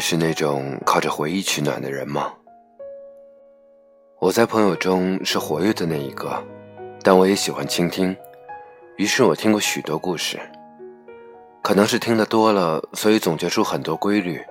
[0.00, 2.32] 是那种靠着回忆取暖的人吗？
[4.18, 6.42] 我在朋友中是活跃的那一个，
[7.02, 8.16] 但我也喜欢倾听，
[8.96, 10.38] 于是我听过许多故事。
[11.62, 14.42] 可能是听得多了，所以总结出很多规律，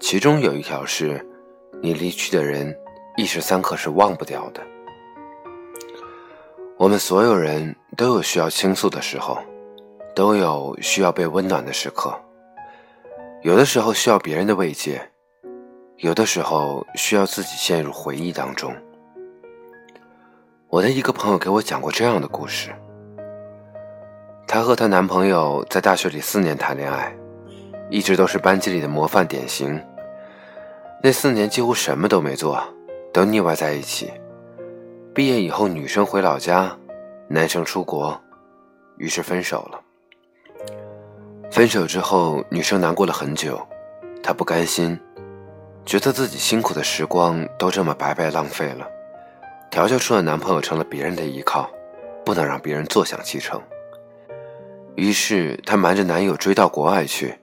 [0.00, 1.24] 其中有一条是：
[1.82, 2.74] 你离去的人，
[3.16, 4.62] 一时三刻是忘不掉的。
[6.78, 9.38] 我们所有人都有需要倾诉的时候，
[10.14, 12.18] 都有需要被温暖的时刻。
[13.46, 15.00] 有的时候需要别人的慰藉，
[15.98, 18.74] 有的时候需要自己陷入回忆当中。
[20.68, 22.74] 我的一个朋友给我讲过这样的故事。
[24.48, 27.16] 她和她男朋友在大学里四年谈恋爱，
[27.88, 29.80] 一直都是班级里的模范典型。
[31.00, 32.60] 那四年几乎什么都没做，
[33.12, 34.12] 都腻歪在一起。
[35.14, 36.76] 毕业以后，女生回老家，
[37.28, 38.20] 男生出国，
[38.96, 39.80] 于是分手了。
[41.56, 43.58] 分手之后，女生难过了很久，
[44.22, 45.00] 她不甘心，
[45.86, 48.86] 觉得自己辛苦的时光都这么白白浪费了。
[49.70, 51.66] 调教出的男朋友成了别人的依靠，
[52.26, 53.58] 不能让别人坐享其成。
[54.96, 57.34] 于是，她瞒着男友追到国外去，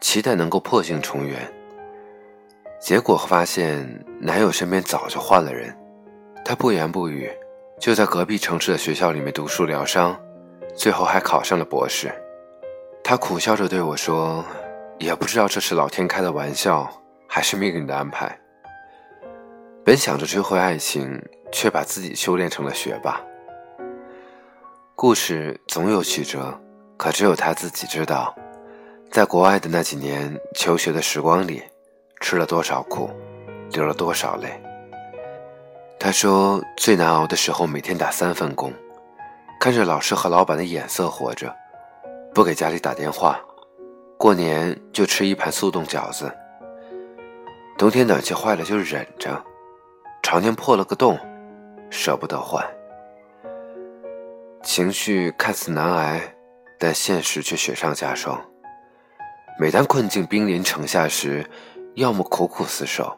[0.00, 1.38] 期待能够破镜重圆。
[2.80, 5.72] 结果发现男友身边早就换了人，
[6.44, 7.30] 她不言不语，
[7.78, 10.20] 就在隔壁城市的学校里面读书疗伤，
[10.74, 12.12] 最后还考上了博士。
[13.12, 14.42] 他苦笑着对我说
[14.98, 16.90] ：“也不知道这是老天开的玩笑，
[17.28, 18.34] 还是命运的安排。”
[19.84, 23.20] 本想着追回爱情，却把自己修炼成了学霸。
[24.94, 26.58] 故事总有曲折。
[26.96, 28.34] 可只有他自己知道，
[29.10, 31.62] 在国外的那几年求学的时光里，
[32.20, 33.10] 吃了多少苦，
[33.72, 34.58] 流了多少泪。
[36.00, 38.72] 他说最难熬的时候，每天打三份工，
[39.60, 41.54] 看着老师和老板的眼色活着，
[42.34, 43.40] 不给家里打电话，
[44.18, 46.32] 过年就吃一盘速冻饺子。
[47.76, 49.42] 冬天暖气坏了就忍着，
[50.22, 51.18] 床垫破了个洞，
[51.90, 52.64] 舍不得换。
[54.62, 56.20] 情绪看似难挨。
[56.84, 58.44] 但现实却雪上加霜。
[59.56, 61.48] 每当困境兵临城下时，
[61.94, 63.16] 要么苦苦厮守，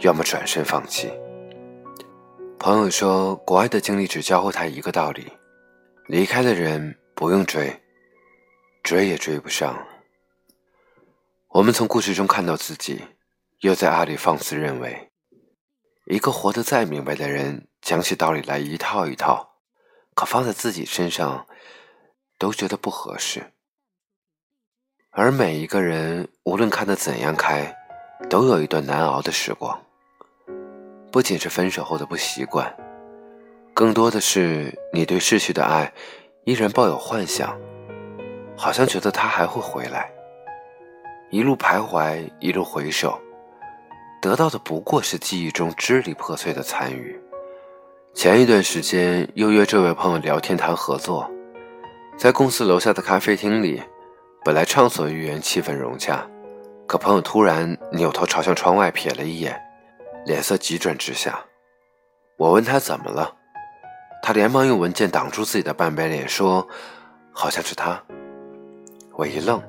[0.00, 1.12] 要么转身放弃。
[2.58, 5.30] 朋友说，国外的经历只教会他一个道理：
[6.06, 7.78] 离开的人不用追，
[8.82, 9.86] 追也追不上。
[11.48, 13.04] 我们从故事中看到自己，
[13.60, 15.10] 又在阿里放肆认为，
[16.06, 19.56] 一个活得再明白的人，讲起道理来一套一套，
[20.14, 21.46] 可放在自己身上。
[22.40, 23.52] 都觉得不合适，
[25.10, 27.76] 而每一个人无论看得怎样开，
[28.30, 29.76] 都有一段难熬的时光。
[31.10, 32.72] 不仅是分手后的不习惯，
[33.74, 35.92] 更多的是你对逝去的爱
[36.44, 37.58] 依然抱有幻想，
[38.58, 40.10] 好像觉得他还会回来。
[41.30, 43.16] 一路徘徊，一路回首，
[44.20, 47.18] 得到的不过是记忆中支离破碎的残余。
[48.14, 51.30] 前一段时间又约这位朋友聊天谈合作。
[52.16, 53.80] 在公司楼下的咖啡厅里，
[54.44, 56.26] 本来畅所欲言，气氛融洽，
[56.84, 59.56] 可朋友突然扭头朝向窗外瞥了一眼，
[60.26, 61.38] 脸色急转直下。
[62.36, 63.32] 我问他怎么了，
[64.20, 66.66] 他连忙用文件挡住自己的半边脸，说
[67.30, 68.02] ：“好像是他。”
[69.18, 69.60] 我一愣：“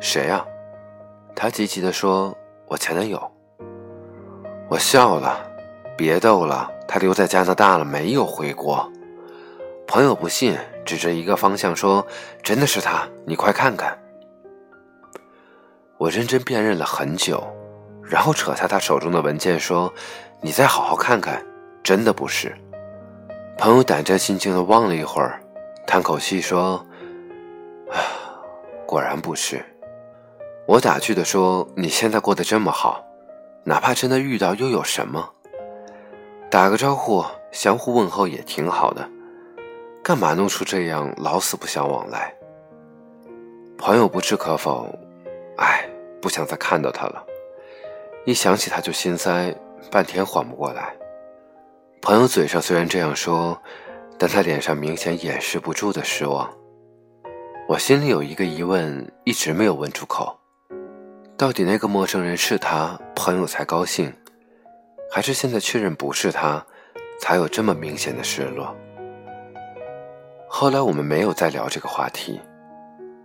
[0.00, 0.46] 谁呀？”
[1.34, 2.32] 他急急地说
[2.68, 3.20] ：“我前男友。”
[4.70, 5.44] 我笑了
[5.98, 8.88] ：“别逗了，他留在加拿大了，没有回国。”
[9.84, 10.56] 朋友不信。
[10.84, 12.06] 指着一个方向说
[12.44, 13.98] ：“真的是他，你快看看。”
[15.96, 17.42] 我认真辨认了很久，
[18.02, 19.90] 然后扯下他手中的文件说
[20.42, 21.42] ：“你再好好看看，
[21.82, 22.54] 真的不是。”
[23.56, 25.40] 朋友胆战心惊的望了一会儿，
[25.86, 26.84] 叹口气说
[27.90, 27.96] ：“啊，
[28.86, 29.64] 果然不是。”
[30.66, 33.04] 我打趣的说：“你现在过得这么好，
[33.64, 35.30] 哪怕真的遇到又有什么？
[36.50, 39.08] 打个招呼，相互问候也挺好的。”
[40.02, 42.34] 干嘛弄出这样老死不相往来？
[43.78, 44.86] 朋友不置可否，
[45.56, 45.88] 唉，
[46.20, 47.24] 不想再看到他了。
[48.26, 49.54] 一想起他就心塞，
[49.90, 50.94] 半天缓不过来。
[52.00, 53.58] 朋友嘴上虽然这样说，
[54.18, 56.50] 但他脸上明显掩饰不住的失望。
[57.66, 60.38] 我心里有一个疑问，一直没有问出口：
[61.34, 64.12] 到底那个陌生人是他，朋友才高兴，
[65.10, 66.62] 还是现在确认不是他，
[67.18, 68.76] 才有这么明显的失落？
[70.46, 72.38] 后来我们没有再聊这个话题，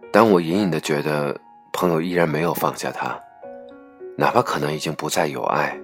[0.09, 1.37] 但我隐隐的觉得
[1.73, 3.19] 朋友依然没有放下他，
[4.17, 5.77] 哪怕可能已经不再有爱，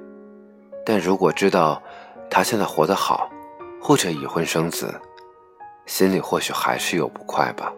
[0.85, 1.83] 但如果知道
[2.29, 3.29] 他现在活得好，
[3.81, 4.95] 或者已婚生子，
[5.85, 7.69] 心里或许还是有不快吧。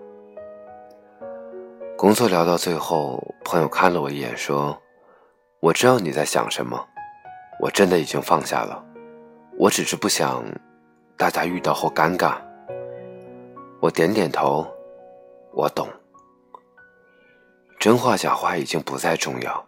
[1.97, 4.79] 工作聊到最后，朋友看了我一眼说
[5.59, 6.87] ：“我知道你在想什么，
[7.59, 8.85] 我真的已经放下了，
[9.57, 10.45] 我只是不想
[11.17, 12.39] 大家遇到后尴尬。
[13.81, 14.67] 我点点头，
[15.51, 15.89] 我懂。
[17.79, 19.67] 真话假话已经不再重要，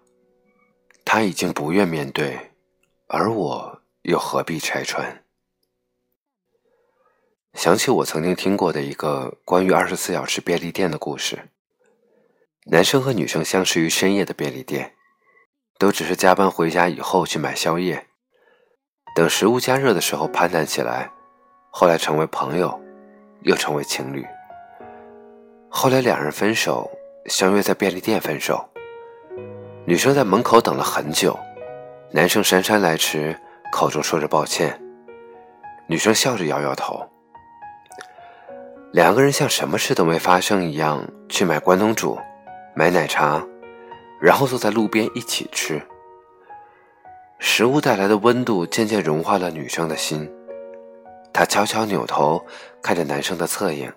[1.03, 2.39] 他已经不愿面对，
[3.07, 5.23] 而我又何必拆穿？
[7.55, 11.49] 想起我曾经听过的一个关于二十四小时便利店的故事，
[12.67, 14.93] 男生和女生相识于深夜的便利店。
[15.79, 18.05] 都只是加班回家以后去买宵夜，
[19.15, 21.09] 等食物加热的时候攀谈起来，
[21.71, 22.77] 后来成为朋友，
[23.43, 24.27] 又成为情侣。
[25.69, 26.91] 后来两人分手，
[27.27, 28.69] 相约在便利店分手。
[29.85, 31.39] 女生在门口等了很久，
[32.11, 33.33] 男生姗姗来迟，
[33.71, 34.77] 口中说着抱歉。
[35.87, 37.09] 女生笑着摇摇头。
[38.91, 42.19] 两个人像什么事都没发生一样去买关东煮，
[42.79, 43.45] 买奶茶。
[44.21, 45.81] 然后坐在路边一起吃，
[47.37, 50.29] 食物带来的温度渐渐融化了女生的心。
[51.33, 52.41] 她悄悄扭头
[52.81, 53.91] 看着男生的侧影，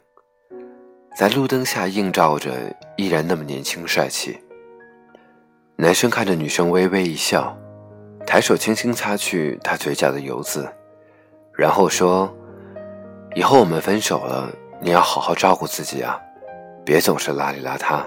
[1.17, 2.53] 在路灯下映照着，
[2.97, 4.37] 依然那么年轻帅气。
[5.77, 7.57] 男生看着女生微微一笑，
[8.27, 10.69] 抬手轻轻擦去她嘴角的油渍，
[11.53, 12.33] 然后说
[13.35, 16.21] ：“以后我们分手了，你要好好照顾自己啊，
[16.85, 18.05] 别总是邋里邋遢。”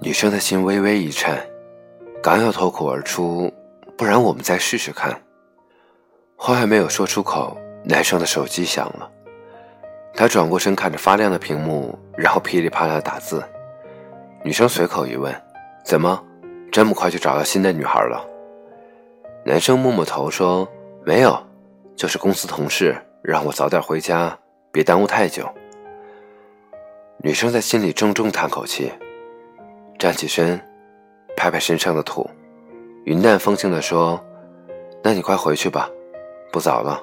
[0.00, 1.44] 女生的心微微一颤，
[2.22, 3.52] 刚要脱口而出
[3.96, 5.18] ：“不然我们再试试看。”
[6.36, 9.10] 话还没有说出口，男生的手机响了。
[10.14, 13.42] 他转过身看着发亮的屏幕，然后噼里啪啦打字。
[14.44, 15.34] 女生随口一问
[15.84, 16.22] ：“怎么
[16.70, 18.22] 这么快就找到新的女孩了？”
[19.44, 20.68] 男生摸摸头说
[21.04, 21.42] ：“没有，
[21.96, 24.38] 就是公司同事让我早点回家，
[24.70, 25.48] 别耽误太久。”
[27.18, 28.92] 女生在心里重重叹口气。
[30.04, 30.60] 站起身，
[31.34, 32.28] 拍拍身上的土，
[33.04, 34.22] 云淡风轻地说
[35.02, 35.88] ：“那你快回去吧，
[36.52, 37.02] 不早了，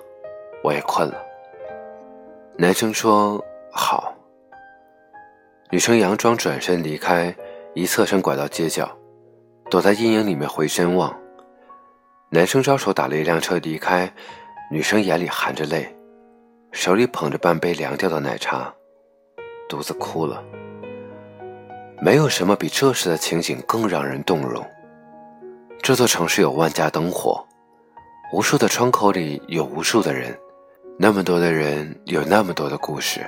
[0.63, 1.19] 我也困了。”
[2.59, 3.43] 男生说
[3.73, 4.13] ：“好。”
[5.71, 7.35] 女生佯装转身离开，
[7.73, 8.87] 一侧身拐到街角，
[9.67, 11.11] 躲在阴影里面回身望。
[12.29, 14.13] 男生招手打了一辆车离开，
[14.69, 15.91] 女生眼里含着泪，
[16.71, 18.71] 手里捧着半杯凉掉的奶茶，
[19.67, 20.43] 独自哭了。
[22.03, 24.67] 没有什么比这时的情景更让人动容。
[25.83, 27.45] 这座城市有万家灯火，
[28.33, 30.35] 无数的窗口里有无数的人，
[30.97, 33.21] 那么多的人有那么多的故事，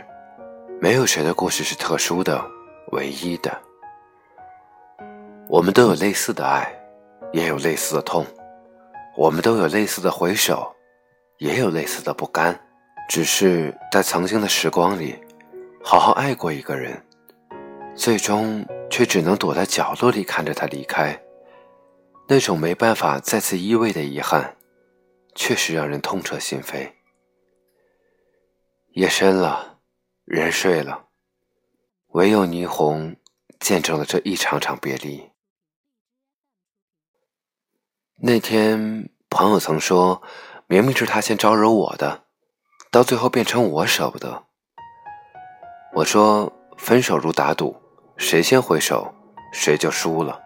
[0.82, 2.44] 没有谁的故事是特殊的、
[2.94, 3.56] 唯一的。
[5.48, 6.68] 我们都有类似的爱，
[7.32, 8.26] 也有类似的痛；
[9.16, 10.68] 我们都有类似的回首，
[11.38, 12.60] 也有类似的不甘。
[13.08, 15.16] 只是在曾经的时光里，
[15.84, 17.00] 好好爱过一个人。
[17.96, 21.22] 最终却只能躲在角落里看着他离开，
[22.28, 24.58] 那种没办法再次依偎的遗憾，
[25.36, 26.92] 确实让人痛彻心扉。
[28.94, 29.80] 夜深了，
[30.26, 31.06] 人睡了，
[32.10, 33.16] 唯有霓虹
[33.60, 35.32] 见证了这一场场别离。
[38.18, 40.22] 那天朋友曾说，
[40.68, 42.24] 明明是他先招惹我的，
[42.90, 44.46] 到最后变成我舍不得。
[45.94, 47.83] 我说，分手如打赌。
[48.18, 49.12] 谁先回首，
[49.52, 50.40] 谁就输了。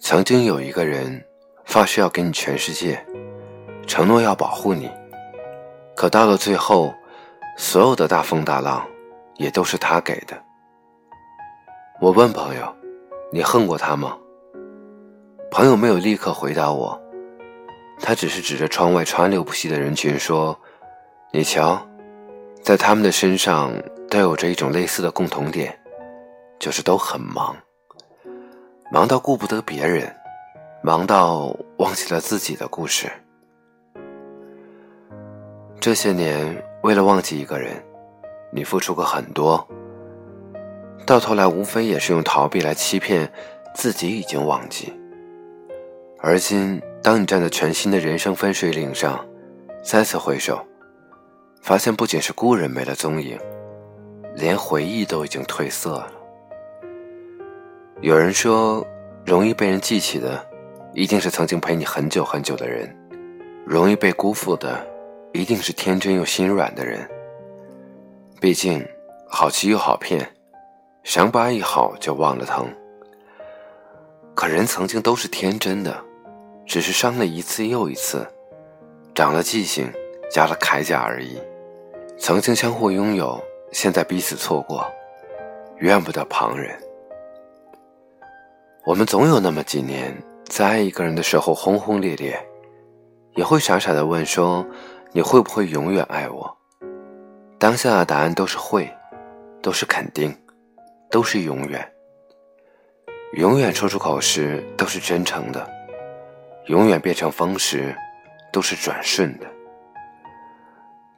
[0.00, 1.22] 曾经有一个人
[1.64, 3.04] 发誓要给你全世界，
[3.86, 4.90] 承诺要保护你，
[5.94, 6.92] 可到了最后，
[7.56, 8.86] 所有的大风大浪
[9.36, 10.34] 也都是他给的。
[12.00, 12.74] 我问朋友
[13.30, 14.16] ：“你恨过他吗？”
[15.50, 17.00] 朋友没有立刻回答我，
[18.00, 20.58] 他只是指着窗外川流不息的人群说
[21.30, 21.80] ：“你瞧，
[22.62, 23.72] 在他们的身上
[24.10, 25.78] 都有着一种类似的共同点。”
[26.58, 27.56] 就是都很忙，
[28.90, 30.14] 忙到顾不得别人，
[30.82, 33.10] 忙到忘记了自己的故事。
[35.80, 37.82] 这些年，为了忘记一个人，
[38.50, 39.66] 你付出过很多，
[41.04, 43.30] 到头来无非也是用逃避来欺骗
[43.74, 44.94] 自己已经忘记。
[46.20, 49.22] 而今，当你站在全新的人生分水岭上，
[49.82, 50.64] 再次回首，
[51.60, 53.38] 发现不仅是故人没了踪影，
[54.34, 56.10] 连回忆都已经褪色了。
[58.04, 58.86] 有人说，
[59.24, 60.46] 容易被人记起的，
[60.92, 62.86] 一定是曾经陪你很久很久的人；
[63.64, 64.78] 容易被辜负的，
[65.32, 67.08] 一定是天真又心软的人。
[68.42, 68.86] 毕竟，
[69.26, 70.20] 好欺又好骗，
[71.02, 72.68] 伤疤一好就忘了疼。
[74.34, 75.98] 可人曾经都是天真的，
[76.66, 78.26] 只是伤了一次又一次，
[79.14, 79.90] 长了记性，
[80.30, 81.40] 加了铠甲而已。
[82.18, 83.42] 曾经相互拥有，
[83.72, 84.84] 现在彼此错过，
[85.78, 86.78] 怨不得旁人。
[88.86, 90.14] 我们总有那么几年，
[90.44, 92.38] 在爱一个人的时候轰轰烈烈，
[93.34, 94.62] 也会傻傻的问说
[95.10, 96.54] ：“你会不会永远爱我？”
[97.58, 98.92] 当下的答案都是会，
[99.62, 100.36] 都是肯定，
[101.10, 101.92] 都是永远。
[103.38, 105.66] 永远说出口时都是真诚的，
[106.66, 107.96] 永远变成风时
[108.52, 109.46] 都是转瞬的。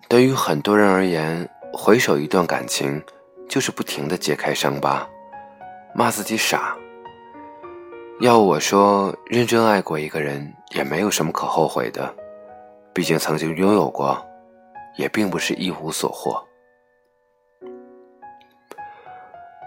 [0.09, 3.03] 对于很多人而言，回首一段感情，
[3.49, 5.05] 就是不停的揭开伤疤，
[5.97, 6.77] 骂自己傻。
[8.21, 12.15] 要我说，认真爱过一个人，也没有什么可后悔的，
[12.95, 14.25] 毕竟曾经拥有过，
[14.97, 16.43] 也并不是一无所获。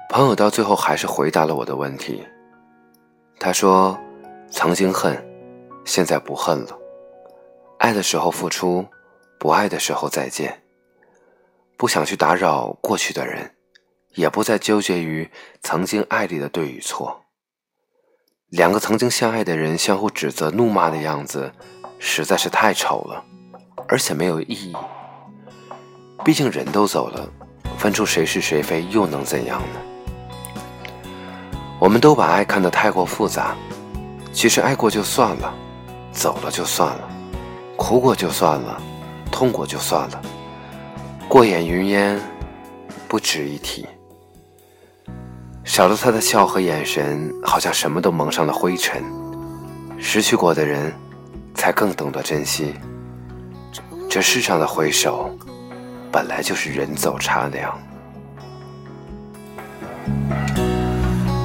[0.09, 2.25] 朋友到最后还是回答了我的问题。
[3.39, 3.95] 他说
[4.49, 5.15] ：“曾经恨，
[5.85, 6.75] 现在不恨了。
[7.77, 8.83] 爱的时候付出，
[9.37, 10.59] 不爱的时候再见。
[11.77, 13.55] 不想去打扰过去的人，
[14.15, 15.29] 也不再纠结于
[15.61, 17.23] 曾经爱里的对与错。
[18.49, 21.51] 两个曾经相爱的人相互指责、怒骂的样子，
[21.99, 23.23] 实在是太丑了，
[23.87, 24.75] 而且没有意义。
[26.25, 27.29] 毕竟人都走了，
[27.77, 29.79] 分出谁是谁非又能怎样呢？”
[31.79, 33.55] 我们都把爱看得太过复杂，
[34.33, 35.53] 其实爱过就算了，
[36.11, 37.07] 走了就算了，
[37.77, 38.81] 哭过就算了，
[39.31, 40.21] 痛过就算了，
[41.27, 42.19] 过眼云烟，
[43.07, 43.85] 不值一提。
[45.69, 49.03] 少了他的笑和眼神，好像什么都蒙上了灰尘。
[49.99, 50.91] 失去过的人，
[51.53, 52.73] 才更懂得珍惜。
[54.09, 55.29] 这世上的回首，
[56.11, 57.79] 本来就是人走茶凉。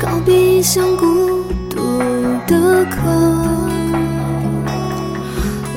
[0.01, 2.01] 告别一箱孤独
[2.47, 3.03] 的客，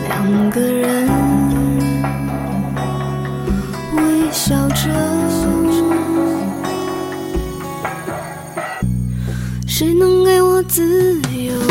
[0.07, 1.09] 两个人
[3.97, 5.36] 微笑着。
[9.77, 11.66] 谁能给我自由？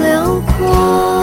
[0.00, 1.15] 辽阔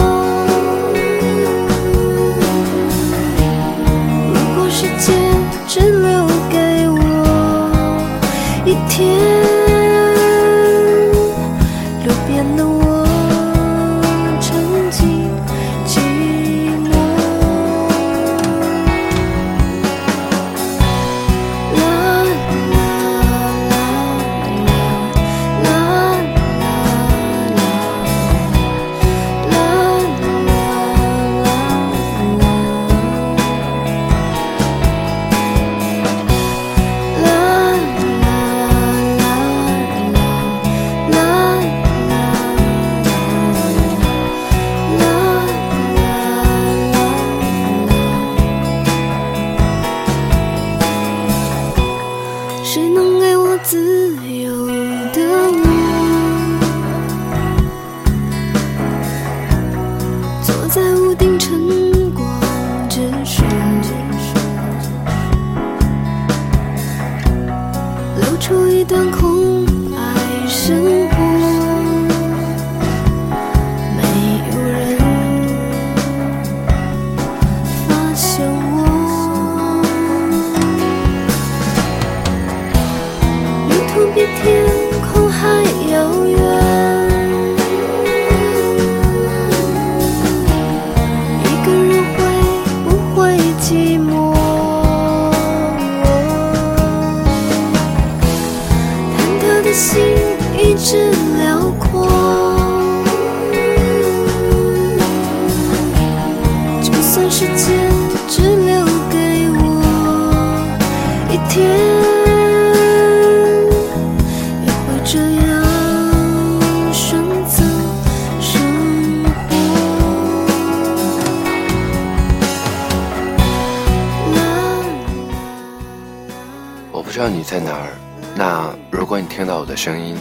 [127.24, 127.88] 道你在哪儿？
[128.36, 130.14] 那如果你听到我的声音，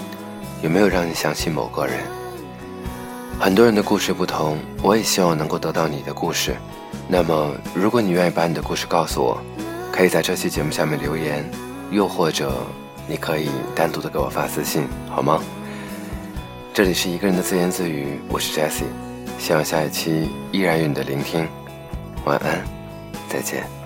[0.61, 1.99] 有没有让你想起某个人？
[3.37, 6.55] 很多人的故事不同，我也希望能够得到你的故事。
[7.09, 9.37] 那么，如果你愿意把你的故事告诉我，
[9.91, 11.43] 可以在这期节目下面留言，
[11.91, 12.53] 又或者
[13.05, 15.43] 你可以单独的给我发私信，好吗？
[16.73, 18.85] 这里是一个人的自言自语，我是 Jessie，
[19.37, 21.45] 希望下一期依然有你的聆听。
[22.23, 22.63] 晚安，
[23.27, 23.82] 再见。